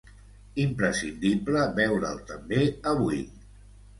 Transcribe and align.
Imprescindible 0.63 1.65
veure’l 1.79 2.23
també 2.31 2.63
avui. 2.95 3.23